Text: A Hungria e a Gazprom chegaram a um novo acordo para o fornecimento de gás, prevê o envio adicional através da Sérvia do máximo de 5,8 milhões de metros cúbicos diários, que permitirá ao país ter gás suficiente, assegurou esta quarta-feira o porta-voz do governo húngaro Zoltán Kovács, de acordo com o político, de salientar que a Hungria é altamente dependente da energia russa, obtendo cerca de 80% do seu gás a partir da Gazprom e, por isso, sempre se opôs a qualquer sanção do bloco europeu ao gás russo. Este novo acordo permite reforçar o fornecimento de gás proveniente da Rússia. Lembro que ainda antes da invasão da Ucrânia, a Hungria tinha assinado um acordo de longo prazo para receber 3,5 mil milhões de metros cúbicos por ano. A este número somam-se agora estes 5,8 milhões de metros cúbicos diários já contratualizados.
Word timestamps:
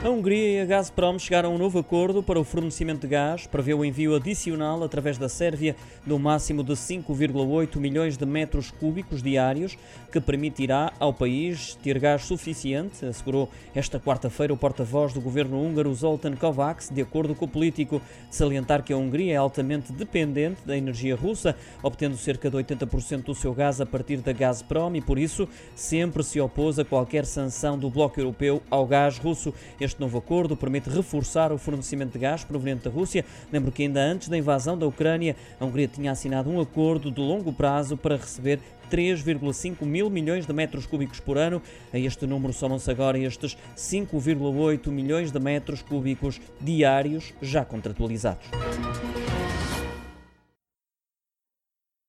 A 0.00 0.08
Hungria 0.08 0.60
e 0.60 0.60
a 0.60 0.64
Gazprom 0.64 1.18
chegaram 1.18 1.50
a 1.50 1.52
um 1.52 1.58
novo 1.58 1.76
acordo 1.76 2.22
para 2.22 2.38
o 2.38 2.44
fornecimento 2.44 3.00
de 3.00 3.08
gás, 3.08 3.48
prevê 3.48 3.74
o 3.74 3.84
envio 3.84 4.14
adicional 4.14 4.84
através 4.84 5.18
da 5.18 5.28
Sérvia 5.28 5.74
do 6.06 6.16
máximo 6.20 6.62
de 6.62 6.74
5,8 6.74 7.76
milhões 7.78 8.16
de 8.16 8.24
metros 8.24 8.70
cúbicos 8.70 9.20
diários, 9.20 9.76
que 10.12 10.20
permitirá 10.20 10.92
ao 11.00 11.12
país 11.12 11.74
ter 11.82 11.98
gás 11.98 12.22
suficiente, 12.22 13.04
assegurou 13.04 13.48
esta 13.74 13.98
quarta-feira 13.98 14.52
o 14.52 14.56
porta-voz 14.56 15.12
do 15.12 15.20
governo 15.20 15.60
húngaro 15.60 15.92
Zoltán 15.92 16.36
Kovács, 16.36 16.90
de 16.90 17.02
acordo 17.02 17.34
com 17.34 17.46
o 17.46 17.48
político, 17.48 18.00
de 18.30 18.36
salientar 18.36 18.84
que 18.84 18.92
a 18.92 18.96
Hungria 18.96 19.34
é 19.34 19.36
altamente 19.36 19.92
dependente 19.92 20.60
da 20.64 20.76
energia 20.76 21.16
russa, 21.16 21.56
obtendo 21.82 22.16
cerca 22.16 22.48
de 22.48 22.56
80% 22.56 23.24
do 23.24 23.34
seu 23.34 23.52
gás 23.52 23.80
a 23.80 23.86
partir 23.86 24.18
da 24.18 24.32
Gazprom 24.32 24.94
e, 24.94 25.00
por 25.00 25.18
isso, 25.18 25.48
sempre 25.74 26.22
se 26.22 26.40
opôs 26.40 26.78
a 26.78 26.84
qualquer 26.84 27.26
sanção 27.26 27.76
do 27.76 27.90
bloco 27.90 28.20
europeu 28.20 28.62
ao 28.70 28.86
gás 28.86 29.18
russo. 29.18 29.52
Este 29.98 30.04
novo 30.04 30.18
acordo 30.18 30.56
permite 30.56 30.88
reforçar 30.88 31.50
o 31.50 31.58
fornecimento 31.58 32.12
de 32.12 32.20
gás 32.20 32.44
proveniente 32.44 32.84
da 32.84 32.90
Rússia. 32.90 33.24
Lembro 33.52 33.72
que 33.72 33.82
ainda 33.82 34.00
antes 34.00 34.28
da 34.28 34.38
invasão 34.38 34.78
da 34.78 34.86
Ucrânia, 34.86 35.34
a 35.58 35.64
Hungria 35.64 35.88
tinha 35.88 36.12
assinado 36.12 36.48
um 36.48 36.60
acordo 36.60 37.10
de 37.10 37.20
longo 37.20 37.52
prazo 37.52 37.96
para 37.96 38.14
receber 38.14 38.60
3,5 38.88 39.84
mil 39.84 40.08
milhões 40.08 40.46
de 40.46 40.52
metros 40.52 40.86
cúbicos 40.86 41.18
por 41.18 41.36
ano. 41.36 41.60
A 41.92 41.98
este 41.98 42.28
número 42.28 42.52
somam-se 42.52 42.88
agora 42.88 43.18
estes 43.18 43.58
5,8 43.76 44.86
milhões 44.86 45.32
de 45.32 45.40
metros 45.40 45.82
cúbicos 45.82 46.40
diários 46.60 47.34
já 47.42 47.64
contratualizados. 47.64 48.46